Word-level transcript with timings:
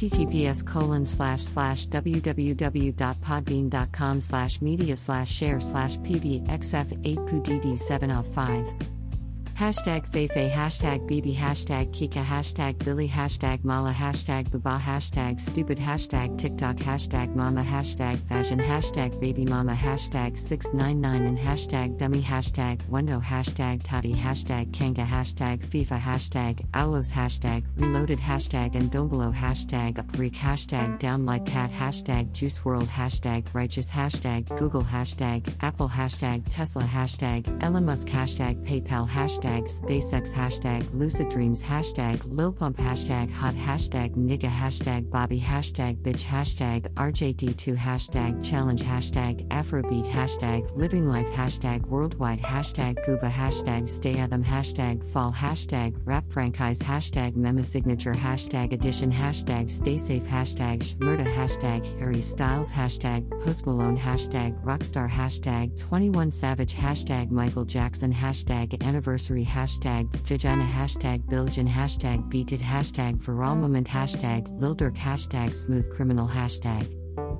https 0.00 0.64
colon 0.66 1.04
slash 1.04 1.42
slash 1.42 1.86
www.podbean.com 1.88 4.20
slash 4.20 4.62
media 4.62 4.96
slash 4.96 5.30
share 5.30 5.60
slash 5.60 5.98
pbxf8pudd7 5.98 8.18
of 8.18 8.26
5 8.26 8.72
Hashtag 9.60 10.08
Feifei, 10.08 10.50
hashtag 10.50 11.06
BB, 11.06 11.36
hashtag 11.36 11.92
Kika, 11.92 12.24
hashtag 12.24 12.82
Billy, 12.82 13.06
hashtag 13.06 13.62
Mala, 13.62 13.92
hashtag 13.92 14.50
Baba, 14.50 14.82
hashtag 14.82 15.38
Stupid, 15.38 15.76
hashtag 15.76 16.38
TikTok, 16.38 16.76
hashtag 16.76 17.34
Mama, 17.34 17.62
hashtag 17.62 18.18
Fashion, 18.26 18.58
hashtag 18.58 19.20
Baby 19.20 19.44
Mama, 19.44 19.74
hashtag 19.74 20.38
699 20.38 21.26
and 21.26 21.36
hashtag 21.38 21.98
Dummy, 21.98 22.22
hashtag 22.22 22.80
Wendo, 22.88 23.22
hashtag 23.22 23.82
Toddy, 23.82 24.14
hashtag 24.14 24.72
Kanga, 24.72 25.04
hashtag 25.04 25.58
FIFA, 25.58 26.00
hashtag 26.00 26.66
Alos, 26.70 27.12
hashtag 27.12 27.62
Reloaded, 27.76 28.18
hashtag 28.18 28.74
and 28.76 28.90
Dombolo, 28.90 29.30
hashtag 29.30 29.96
Upreek, 29.96 30.36
hashtag 30.36 30.98
Down 30.98 31.26
Like 31.26 31.44
Cat, 31.44 31.70
hashtag 31.70 32.32
Juice 32.32 32.60
WRLD, 32.60 32.88
hashtag 32.88 33.44
Righteous, 33.52 33.90
hashtag 33.90 34.48
Google, 34.56 34.84
hashtag 34.84 35.52
Apple, 35.60 35.90
hashtag 35.90 36.44
Tesla, 36.48 36.82
hashtag 36.82 37.62
Elon 37.62 37.84
Musk, 37.84 38.08
hashtag 38.08 38.64
PayPal, 38.64 39.06
hashtag 39.06 39.49
SpaceX, 39.50 40.32
hashtag 40.32 40.86
Lucid 40.94 41.28
Dreams, 41.28 41.62
hashtag 41.62 42.20
Lil 42.24 42.52
Pump, 42.52 42.76
hashtag 42.76 43.30
Hot, 43.32 43.54
hashtag 43.54 44.14
Nigga, 44.16 44.48
hashtag 44.48 45.10
Bobby, 45.10 45.40
hashtag 45.40 45.96
Bitch, 46.02 46.22
hashtag 46.22 46.88
RJD2, 46.94 47.76
hashtag 47.76 48.44
Challenge, 48.44 48.80
hashtag 48.80 49.46
Afrobeat, 49.48 50.06
hashtag 50.06 50.70
Living 50.76 51.08
Life, 51.08 51.28
hashtag 51.28 51.84
Worldwide, 51.86 52.40
hashtag 52.40 53.04
Gooba, 53.04 53.30
hashtag 53.30 53.88
Stay 53.88 54.18
Adam, 54.18 54.44
hashtag 54.44 55.04
Fall, 55.04 55.32
hashtag 55.32 55.96
Rap 56.04 56.24
Franchise, 56.30 56.78
hashtag 56.78 57.34
Mema 57.34 57.64
Signature, 57.64 58.14
hashtag 58.14 58.72
Edition, 58.72 59.10
hashtag 59.10 59.70
Stay 59.70 59.96
Safe, 59.96 60.24
hashtag 60.24 60.78
Shmurda, 60.80 61.26
hashtag 61.34 61.98
Harry 61.98 62.22
Styles, 62.22 62.70
hashtag 62.70 63.28
Post 63.42 63.66
Malone, 63.66 63.98
hashtag 63.98 64.62
Rockstar, 64.62 65.08
hashtag 65.08 65.76
21 65.78 66.30
Savage, 66.30 66.74
hashtag 66.74 67.30
Michael 67.30 67.64
Jackson, 67.64 68.12
hashtag 68.12 68.80
Anniversary, 68.84 69.29
hashtag 69.38 70.08
Jajana, 70.24 70.68
hashtag 70.68 71.28
Billie 71.28 71.50
Jean, 71.50 71.68
hashtag 71.68 72.28
Beat 72.28 72.52
It, 72.52 72.60
hashtag 72.60 73.22
Viral 73.22 73.56
Moment, 73.56 73.86
hashtag 73.86 74.46
Lil 74.60 74.74
Durk, 74.74 74.96
hashtag 74.96 75.54
Smooth 75.54 75.88
Criminal, 75.94 76.26
hashtag 76.26 76.88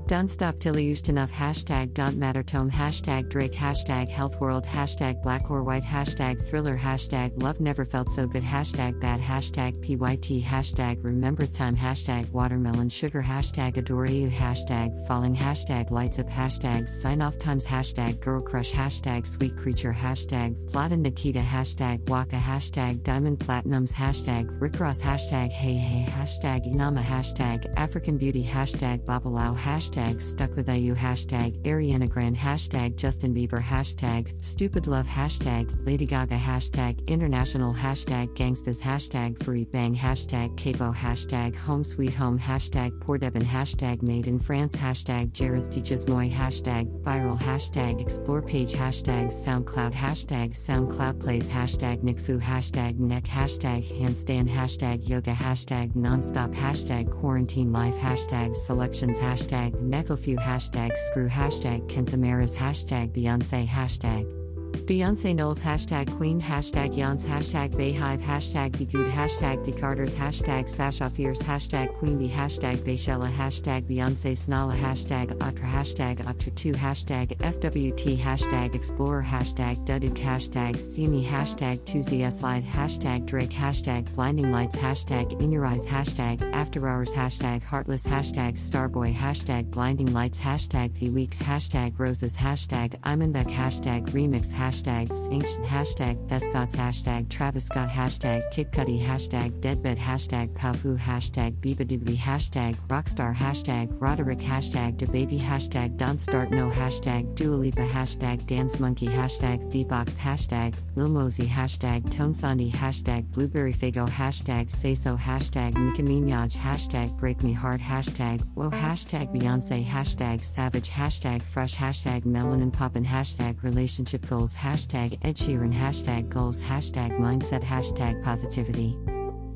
don't 0.07 0.29
stop 0.29 0.59
till 0.59 0.79
you 0.79 0.89
used 0.89 1.09
enough. 1.09 1.33
Hashtag 1.33 1.95
don't 1.95 2.17
matter 2.19 2.43
tome. 2.43 2.71
Hashtag 2.71 3.29
Drake. 3.29 3.53
Hashtag 3.53 4.09
health 4.09 4.41
world. 4.41 4.65
Hashtag 4.65 5.23
black 5.23 5.51
or 5.51 5.63
white. 5.63 5.85
Hashtag 5.85 6.45
thriller. 6.45 6.77
Hashtag 6.77 7.43
love 7.43 7.61
never 7.61 7.85
felt 7.85 8.11
so 8.11 8.27
good. 8.27 8.43
Hashtag 8.43 9.01
bad. 9.01 9.21
Hashtag 9.21 9.81
PYT. 9.81 10.43
Hashtag 10.43 11.05
remember 11.05 11.47
time. 11.47 11.77
Hashtag 11.77 12.31
watermelon 12.31 12.89
sugar. 12.89 13.23
Hashtag 13.23 13.77
adore 13.77 14.07
you. 14.07 14.29
Hashtag 14.29 15.07
falling. 15.07 15.37
Hashtag 15.37 15.91
lights 15.91 16.19
up. 16.19 16.29
Hashtag 16.29 16.89
sign 16.89 17.23
off 17.23 17.39
times. 17.39 17.65
Hashtag 17.65 18.21
girl 18.21 18.43
crush. 18.43 18.73
Hashtag 18.73 19.27
sweet 19.27 19.57
creature. 19.57 19.93
Hashtag 19.93 20.57
Vlad 20.71 20.93
and 20.93 21.03
Nikita. 21.03 21.41
Hashtag 21.41 22.09
Waka. 22.09 22.37
Hashtag 22.37 23.03
Diamond 23.03 23.39
Platnumz. 23.39 23.93
Hashtag 23.93 24.61
Rick 24.61 24.81
Ross. 24.81 25.01
Hashtag 25.01 25.51
hey 25.51 25.75
hey. 25.75 26.11
Hashtag 26.11 26.67
Inama. 26.67 27.03
Hashtag 27.03 27.73
African 27.77 28.17
beauty. 28.19 28.45
Hashtag 28.45 29.05
Babalao. 29.05 29.57
Hashtag 29.57 29.80
hashtag 29.81 30.69
IU 30.69 30.95
hashtag 30.95 31.59
Ariana 31.63 32.07
Grande 32.07 32.37
hashtag 32.37 32.97
Justin 32.97 33.35
Bieber 33.35 33.63
hashtag 33.63 34.33
stupid 34.45 34.87
love 34.87 35.07
hashtag 35.07 35.75
Lady 35.87 36.05
Gaga 36.05 36.37
hashtag 36.37 37.07
international 37.09 37.73
hashtag 37.73 38.29
gangstas 38.37 38.79
hashtag 38.79 39.43
free 39.43 39.65
bang 39.65 39.95
hashtag 39.95 40.55
capo 40.59 40.93
hashtag 40.93 41.57
home 41.57 41.83
sweet 41.83 42.13
home 42.13 42.39
hashtag 42.39 42.99
poor 43.01 43.17
Devin 43.17 43.43
hashtag 43.43 44.03
made 44.03 44.27
in 44.27 44.39
France 44.39 44.77
hashtag 44.77 45.33
Jairus 45.33 45.67
teaches 45.67 46.07
moi 46.07 46.29
hashtag 46.29 46.87
viral 47.03 47.39
hashtag 47.39 48.03
explore 48.03 48.43
page 48.43 48.75
hashtag 48.75 49.29
SoundCloud 49.29 49.95
hashtag 49.95 50.51
SoundCloud 50.51 51.21
plays 51.21 51.49
hashtag 51.49 52.03
NickFu 52.03 52.39
hashtag 52.39 52.99
neck 52.99 53.25
hashtag 53.25 53.83
handstand 53.99 54.51
hashtag 54.51 55.09
yoga 55.09 55.33
hashtag 55.33 55.95
nonstop 55.95 56.55
hashtag 56.55 57.11
quarantine 57.11 57.73
life 57.73 57.97
hashtag 57.97 58.55
selections 58.55 59.19
hashtag 59.19 59.70
Necklefew 59.75 60.37
hashtag 60.39 60.97
screw 60.97 61.29
hashtag 61.29 61.89
Kensamaras 61.89 62.57
hashtag 62.57 63.13
Beyonce 63.13 63.67
hashtag 63.67 64.40
Beyonce 64.73 65.35
Knowles 65.35 65.63
hashtag 65.63 66.17
Queen 66.17 66.41
hashtag 66.41 66.95
Yance 66.95 67.25
hashtag 67.25 67.71
BeyHive 67.75 68.21
hashtag 68.21 68.77
Be 68.77 68.87
Good 68.87 69.11
hashtag 69.11 69.65
The 69.65 69.73
Carters 69.73 70.15
hashtag 70.15 70.69
Sasha 70.69 71.11
Fierce 71.11 71.43
hashtag 71.43 71.95
Queen 71.99 72.19
Bee 72.19 72.29
hashtag 72.29 72.79
Beychella 72.79 73.33
hashtag 73.33 73.83
Beyonce 73.85 74.33
Snala 74.33 74.77
hashtag 74.77 75.31
Atra 75.41 75.67
hashtag 75.67 76.19
Atra2 76.19 76.75
hashtag 76.75 77.37
FWT 77.39 78.19
hashtag 78.19 78.75
Explorer 78.75 79.23
hashtag 79.23 79.85
Duduk 79.87 80.17
hashtag 80.17 80.81
Simi 80.81 81.25
hashtag 81.25 81.85
2ZS 81.85 82.41
Slide 82.41 82.65
hashtag 82.65 83.27
Drake 83.27 83.51
hashtag 83.51 84.13
Blinding 84.15 84.51
Lights 84.51 84.77
hashtag 84.77 85.41
In 85.41 85.53
Your 85.53 85.67
Eyes 85.67 85.87
hashtag 85.87 86.43
After 86.53 86.89
Hours 86.89 87.13
hashtag 87.13 87.63
Heartless 87.63 88.05
hashtag 88.05 88.55
Starboy 88.55 89.15
hashtag 89.15 89.71
Blinding 89.71 90.13
Lights 90.13 90.41
hashtag 90.41 90.95
The 90.99 91.11
Week 91.11 91.37
hashtag 91.39 91.99
Roses 91.99 92.37
hashtag 92.37 92.99
Imanbek 93.01 93.47
hashtag 93.47 94.09
Remix 94.11 94.49
hashtag 94.49 94.60
Ancient 94.61 95.65
hashtag 95.65 96.29
TheScotts 96.29 96.77
hashtag 96.77 97.31
Travis 97.31 97.65
Scott 97.65 97.89
hashtag 97.89 98.43
Kid 98.51 98.71
Cudi 98.73 99.03
hashtag 99.03 99.59
Death 99.63 99.83
Bed 99.83 99.97
hashtag 99.97 100.53
Powfu 100.53 100.99
hashtag 100.99 101.55
Bibadoobie 101.61 102.17
hashtag 102.17 102.77
Rockstar 102.89 103.35
hashtag 103.35 103.89
Roderick 103.99 104.39
hashtag 104.39 104.99
DaBaby 104.99 105.41
hashtag 105.41 105.97
Don't 105.97 106.21
Start 106.21 106.51
No 106.51 106.69
hashtag 106.69 107.35
Dua 107.37 107.55
Lipa 107.55 107.87
hashtag 107.87 108.47
Dance 108.47 108.79
Monkey 108.79 109.07
hashtag 109.07 109.73
TheBox 109.73 110.19
hashtag 110.19 110.75
Lil 110.95 111.09
Mosey 111.09 111.47
hashtag 111.47 112.11
Tone 112.11 112.35
Sandy 112.35 112.71
hashtag 112.71 113.31
Blueberry 113.31 113.73
Faygo 113.73 114.07
hashtag 114.07 114.71
Say 114.71 114.95
So 114.95 115.17
hashtag 115.17 115.75
Nicki 115.75 116.03
Minaj 116.03 116.53
hashtag 116.53 117.17
Break 117.17 117.43
Me 117.43 117.55
Heart 117.55 117.81
hashtag 117.81 118.45
Whoa 118.55 118.69
hashtag 118.69 119.35
Beyonce 119.35 119.83
hashtag 119.83 120.45
Savage 120.45 120.91
hashtag 120.91 121.43
Fresh 121.43 121.77
hashtag 121.77 122.25
Melanin 122.25 122.71
Poppin 122.71 123.07
hashtag 123.07 123.63
Relationship 123.63 124.29
Goals 124.29 124.50
hashtag 124.57 125.19
Ed 125.23 125.37
Sheeran 125.37 125.73
hashtag 125.73 126.29
goals 126.29 126.63
hashtag 126.63 127.19
mindset 127.19 127.63
hashtag 127.63 128.23
positivity 128.23 128.97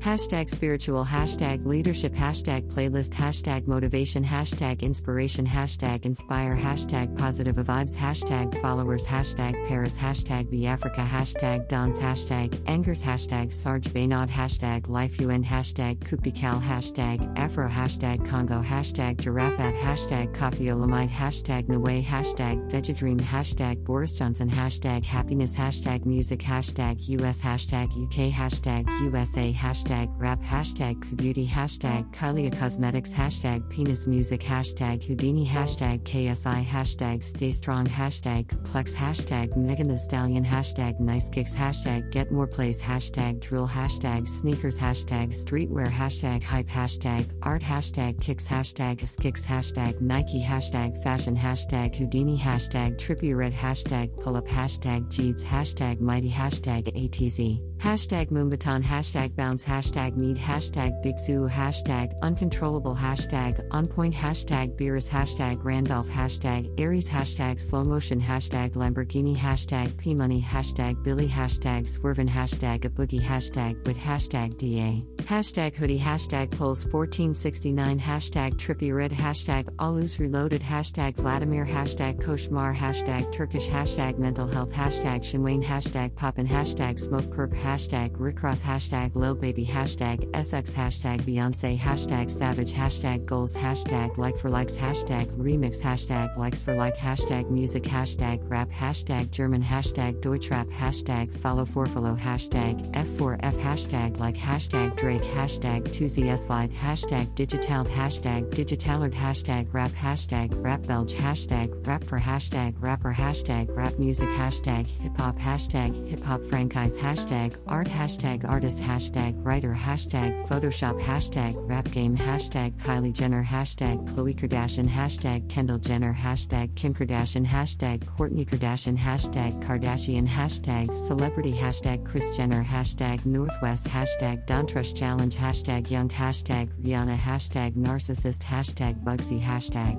Hashtag 0.05 0.51
spiritual, 0.51 1.03
hashtag 1.03 1.65
leadership, 1.65 2.13
hashtag 2.13 2.71
playlist, 2.71 3.09
hashtag 3.09 3.65
motivation, 3.65 4.23
hashtag 4.23 4.81
inspiration, 4.81 5.47
hashtag 5.47 6.05
inspire, 6.05 6.55
hashtag 6.55 7.17
positive 7.17 7.55
vibes, 7.55 7.97
hashtag 7.97 8.61
followers, 8.61 9.03
hashtag 9.03 9.53
Paris, 9.67 9.97
hashtag 9.97 10.47
the 10.51 10.67
Africa, 10.67 10.99
hashtag 10.99 11.67
Dons, 11.69 11.97
hashtag 11.97 12.55
Angers, 12.67 13.01
hashtag 13.01 13.51
Sarge 13.51 13.85
Baynod, 13.85 14.29
hashtag 14.29 14.87
Life 14.87 15.19
UN, 15.19 15.43
hashtag 15.43 15.97
Kupikal, 16.03 16.61
hashtag 16.61 17.35
Afro, 17.35 17.67
hashtag 17.67 18.23
Congo, 18.27 18.61
hashtag 18.61 19.17
Giraffe, 19.17 19.57
hashtag 19.57 20.31
Coffee 20.35 20.65
Olamide, 20.65 21.09
hashtag 21.09 21.67
Nue, 21.67 22.03
hashtag 22.03 22.69
Vegedream, 22.69 23.19
hashtag 23.19 23.83
Boris 23.83 24.15
Johnson, 24.15 24.51
hashtag 24.51 25.03
Happiness, 25.03 25.55
hashtag 25.55 26.05
Music, 26.05 26.41
hashtag 26.41 27.09
US, 27.09 27.41
hashtag 27.41 27.87
UK, 28.03 28.31
hashtag 28.31 28.87
USA, 29.01 29.51
hashtag 29.51 29.94
hashtag 29.95 30.09
rap 30.17 30.41
hashtag 30.41 31.15
beauty 31.15 31.47
hashtag 31.47 32.13
Kylie 32.13 32.51
Cosmetics 32.57 33.13
hashtag 33.13 33.69
penis 33.69 34.05
music 34.05 34.41
hashtag 34.41 35.03
Houdini 35.03 35.47
hashtag 35.47 36.03
KSI 36.03 36.65
hashtag 36.65 37.23
stay 37.23 37.51
strong 37.51 37.85
hashtag 37.85 38.49
complex 38.49 38.93
hashtag 38.93 39.55
Megan 39.55 39.87
Thee 39.87 39.97
Stallion 39.97 40.43
hashtag 40.43 40.99
nice 40.99 41.29
kicks 41.29 41.53
hashtag 41.53 42.11
get 42.11 42.31
more 42.31 42.47
plays 42.47 42.81
hashtag 42.81 43.39
drill 43.39 43.67
hashtag 43.67 44.27
sneakers 44.27 44.77
hashtag 44.77 45.33
streetwear 45.33 45.89
hashtag 45.89 46.43
hype 46.43 46.67
hashtag 46.67 47.31
art 47.43 47.61
hashtag 47.61 48.19
kicks 48.21 48.47
hashtag 48.47 48.97
kicks 49.21 49.45
hashtag 49.45 50.01
Nike 50.01 50.41
hashtag 50.43 51.01
fashion 51.03 51.35
hashtag 51.35 51.95
Houdini 51.95 52.37
hashtag 52.37 52.97
trippy 52.97 53.35
red 53.35 53.53
hashtag 53.53 54.19
pull 54.19 54.35
up 54.35 54.47
hashtag 54.47 55.09
Jeeds 55.09 55.43
hashtag 55.43 55.99
mighty 56.01 56.29
hashtag 56.29 56.83
ATZ 56.93 57.61
Hashtag 57.77 58.31
Moombahton, 58.31 58.81
hashtag 58.81 59.35
bounce, 59.35 59.63
hashtag 59.63 59.84
need, 60.15 60.37
hashtag 60.37 61.01
big 61.01 61.19
zoo, 61.19 61.47
hashtag 61.47 62.13
uncontrollable, 62.21 62.95
hashtag 62.95 63.65
on 63.71 63.87
point, 63.87 64.13
hashtag 64.13 64.75
beers, 64.77 65.09
hashtag 65.09 65.63
Randolph, 65.63 66.07
hashtag 66.07 66.71
Aries, 66.79 67.09
hashtag 67.09 67.59
slow 67.59 67.83
motion, 67.83 68.19
hashtag 68.19 68.73
Lamborghini, 68.73 69.35
hashtag 69.35 69.97
P 69.97 70.13
money, 70.13 70.41
hashtag 70.41 71.03
Billy, 71.03 71.27
hashtag 71.27 71.87
swervin, 71.87 72.29
hashtag 72.29 72.85
a 72.85 72.89
boogie, 72.89 73.21
hashtag 73.21 73.85
with 73.85 73.97
hashtag 73.97 74.57
DA, 74.57 75.03
hashtag 75.23 75.73
hoodie, 75.75 75.99
hashtag 75.99 76.51
pulls 76.51 76.85
1469, 76.85 77.99
hashtag 77.99 78.53
trippy 78.55 78.95
red, 78.95 79.11
hashtag 79.11 79.65
alus 79.79 80.19
reloaded, 80.19 80.61
hashtag 80.61 81.15
Vladimir, 81.15 81.65
hashtag 81.65 82.21
koshmar, 82.21 82.75
hashtag 82.75 83.31
Turkish, 83.31 83.67
hashtag 83.67 84.17
mental 84.17 84.47
health, 84.47 84.73
hashtag 84.73 85.21
Shinwain, 85.21 85.63
hashtag 85.63 86.15
poppin, 86.15 86.47
hashtag 86.47 86.99
smoke 86.99 87.25
perp, 87.25 87.53
hashtag 87.55 87.85
hashtag 87.85 88.17
Rickross 88.17 88.61
hashtag 88.61 89.15
Lil 89.15 89.35
Baby 89.35 89.64
hashtag 89.65 90.29
SX 90.31 90.73
hashtag 90.73 91.21
Beyonce 91.21 91.77
hashtag 91.77 92.31
Savage 92.31 92.71
hashtag 92.71 93.25
Goals 93.25 93.55
hashtag 93.55 94.17
Like 94.17 94.37
for 94.37 94.49
Likes 94.49 94.77
hashtag 94.77 95.27
Remix 95.37 95.81
hashtag 95.81 96.35
Likes 96.37 96.63
for 96.63 96.75
Like 96.75 96.95
hashtag 96.97 97.49
Music 97.49 97.83
hashtag 97.83 98.39
Rap 98.49 98.69
hashtag 98.69 99.31
German 99.31 99.63
hashtag 99.63 100.21
Deutschrap 100.21 100.67
hashtag 100.67 101.33
Follow 101.33 101.65
for 101.65 101.85
follow 101.85 102.15
hashtag 102.15 102.91
F4F 102.93 103.55
hashtag 103.57 104.17
Like 104.19 104.35
hashtag 104.35 104.95
Drake 104.97 105.23
hashtag 105.23 105.83
2ZS 105.89 106.39
Slide 106.39 106.71
hashtag 106.71 107.33
Digital 107.35 107.85
hashtag 107.85 108.49
Digitalard 108.51 109.13
hashtag 109.13 109.73
Rap 109.73 109.91
hashtag 109.91 110.63
Rap 110.63 110.85
Belge 110.85 111.13
hashtag 111.13 111.85
Rap 111.85 112.03
for 112.03 112.19
hashtag 112.19 112.75
Rapper 112.79 113.13
hashtag 113.13 113.75
Rap 113.75 113.97
Music 113.97 114.29
hashtag 114.29 114.85
Hip 114.85 115.17
Hop 115.17 115.37
hashtag 115.37 116.07
Hip 116.07 116.23
Hop 116.23 116.43
Franchise 116.43 116.97
hashtag 116.97 117.55
Art 117.67 117.87
hashtag 117.87 118.47
Artist 118.47 118.79
hashtag 118.79 119.33
Writer 119.55 119.73
hashtag 119.73 120.45
Photoshop 120.49 120.99
hashtag 120.99 121.55
Rap 121.69 121.89
Game 121.91 122.17
hashtag 122.17 122.73
Kylie 122.73 123.13
Jenner 123.13 123.41
hashtag 123.41 124.05
Khloe 124.09 124.35
Kardashian 124.35 124.85
hashtag 124.85 125.47
Kendall 125.47 125.77
Jenner 125.77 126.13
hashtag 126.13 126.75
Kim 126.75 126.93
Kardashian 126.93 127.45
hashtag 127.45 128.03
Kourtney 128.03 128.45
Kardashian 128.45 128.97
hashtag 128.97 129.63
Kardashian 129.63 130.27
hashtag 130.27 130.93
Celebrity 130.93 131.53
hashtag 131.53 132.05
Kris 132.05 132.35
Jenner 132.35 132.65
hashtag 132.65 133.25
Northwest 133.25 133.87
hashtag 133.87 134.45
Dontrush 134.45 134.93
Challenge 134.93 135.33
hashtag 135.33 135.89
Young 135.89 136.09
hashtag 136.09 136.67
Rihanna 136.83 137.15
hashtag 137.15 137.77
Narcissist 137.77 138.43
hashtag 138.43 139.01
Bugsy 139.05 139.41
hashtag 139.41 139.95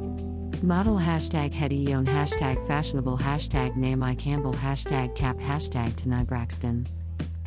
Model 0.62 0.98
hashtag 0.98 1.54
Hetty 1.54 1.86
hashtag 1.86 2.66
fashionable 2.66 3.16
hashtag 3.16 3.74
Naomi 3.74 4.16
Campbell 4.16 4.52
hashtag 4.52 5.16
cap 5.16 5.38
hashtag 5.38 5.96
Tanai 5.96 6.24
Braxton. 6.24 6.86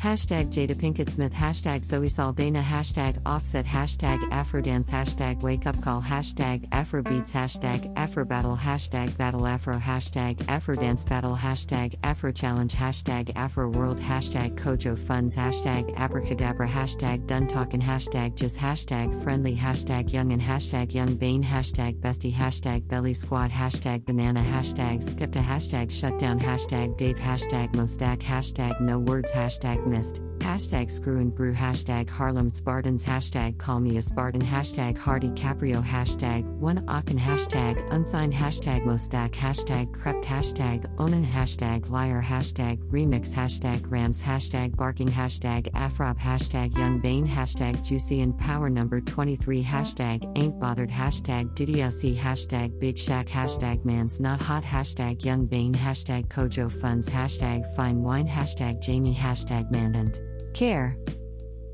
Hashtag 0.00 0.50
Jada 0.50 0.74
Pinkett 0.74 1.10
Smith. 1.10 1.34
Hashtag 1.34 1.84
Zoe 1.84 2.08
Saldana. 2.08 2.62
Hashtag 2.62 3.20
Offset. 3.26 3.66
Hashtag 3.66 4.18
Afrodance. 4.30 4.88
Hashtag 4.88 5.42
Wake 5.42 5.66
Up 5.66 5.78
Call. 5.82 6.00
Hashtag 6.00 6.66
Afrobeats. 6.70 7.30
Hashtag 7.30 7.92
Afro 7.96 8.24
Battle. 8.24 8.56
Hashtag 8.56 9.14
Battle 9.18 9.46
Afro. 9.46 9.76
Hashtag 9.76 10.36
Afrodance 10.46 11.06
Battle. 11.06 11.36
Hashtag 11.36 11.98
Afro 12.02 12.32
Challenge. 12.32 12.72
Hashtag 12.74 13.30
Afro 13.36 13.68
World. 13.68 13.98
Hashtag 13.98 14.56
Kojo 14.56 14.98
Funds. 14.98 15.36
Hashtag 15.36 15.94
Abracadabra. 15.98 16.66
Hashtag 16.66 17.26
Done 17.26 17.46
Talkin' 17.46 17.82
Hashtag 17.82 18.36
Just. 18.36 18.56
Hashtag 18.56 19.22
Friendly. 19.22 19.54
Hashtag 19.54 20.14
Young 20.14 20.32
and 20.32 20.40
Hashtag 20.40 20.94
Young 20.94 21.14
Bane. 21.14 21.44
Hashtag 21.44 22.00
Bestie. 22.00 22.32
Hashtag 22.32 22.88
Belly 22.88 23.12
Squad. 23.12 23.50
Hashtag 23.50 24.06
Banana. 24.06 24.42
Hashtag 24.42 25.04
Skepta. 25.04 25.44
Hashtag 25.44 25.90
Shutdown. 25.90 26.40
Hashtag 26.40 26.96
Dave. 26.96 27.18
Hashtag 27.18 27.74
Mostack 27.74 28.20
Hashtag 28.20 28.80
No 28.80 28.98
Words. 28.98 29.30
Hashtag 29.32 29.89
Missed. 29.90 30.29
Hashtag 30.50 30.90
Screw 30.90 31.18
and 31.18 31.32
Brew. 31.32 31.54
Hashtag 31.54 32.10
Harlem 32.10 32.50
Spartans. 32.50 33.04
Hashtag 33.04 33.56
Call 33.56 33.78
Me 33.78 33.98
a 33.98 34.02
Spartan. 34.02 34.42
Hashtag 34.42 34.98
Hardy 34.98 35.28
Caprio. 35.28 35.80
Hashtag 35.80 36.44
One 36.58 36.84
Aachen. 36.88 37.16
Hashtag 37.16 37.76
Unsigned. 37.92 38.32
Hashtag 38.32 38.82
Mostack 38.82 39.30
Hashtag 39.30 39.92
Krept. 39.92 40.24
Hashtag 40.24 40.90
Onan. 40.98 41.24
Hashtag 41.24 41.88
Liar. 41.88 42.20
Hashtag 42.20 42.78
Remix. 42.90 43.32
Hashtag 43.32 43.88
Rams. 43.88 44.24
Hashtag 44.24 44.74
Barking. 44.74 45.06
Hashtag 45.08 45.70
Afrop. 45.70 46.18
Hashtag 46.18 46.76
Young 46.76 46.98
Bane. 46.98 47.28
Hashtag 47.28 47.84
Juicy 47.84 48.20
and 48.20 48.36
Power 48.36 48.68
Number 48.68 49.00
23 49.00 49.62
Hashtag 49.62 50.36
Ain't 50.36 50.58
Bothered. 50.58 50.90
Hashtag 50.90 51.54
DDLC 51.54 52.16
Hashtag 52.16 52.76
Big 52.80 52.98
Shack. 52.98 53.28
Hashtag 53.28 53.84
Man's 53.84 54.18
Not 54.18 54.42
Hot. 54.42 54.64
Hashtag 54.64 55.24
Young 55.24 55.46
Bane. 55.46 55.74
Hashtag 55.74 56.26
Kojo 56.26 56.68
Funds. 56.68 57.08
Hashtag 57.08 57.64
Fine 57.76 58.02
Wine. 58.02 58.26
Hashtag 58.26 58.80
Jamie. 58.80 59.14
Hashtag 59.14 59.70
Mandant 59.70 60.18
Care. 60.52 60.96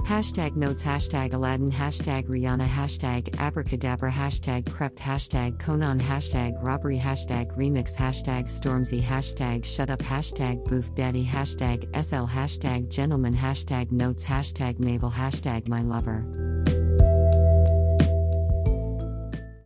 Hashtag 0.06 0.55
notes 0.55 0.84
hashtag 0.84 1.32
Aladdin 1.32 1.73
hashtag 1.73 2.28
Rihanna 2.28 2.64
hashtag 2.64 3.28
abracadabra 3.38 4.08
hashtag 4.08 4.62
Krept 4.62 4.99
hashtag 4.99 5.58
Konan 5.58 6.00
hashtag 6.00 6.62
robbery 6.62 6.96
hashtag 6.96 7.56
remix 7.56 7.96
hashtag 7.96 8.44
Stormzy 8.44 9.02
hashtag 9.02 9.64
shut 9.64 9.90
up 9.90 9.99
hashtag 9.99 10.64
booth 10.64 10.94
daddy 10.94 11.25
hashtag 11.25 11.88
SL 11.93 12.26
hashtag 12.26 12.88
gentleman 12.88 13.34
hashtag 13.34 13.90
notes 13.90 14.25
hashtag 14.25 14.78
Mabel 14.78 15.11
hashtag 15.11 15.67
my 15.67 15.82
lover. 15.82 16.45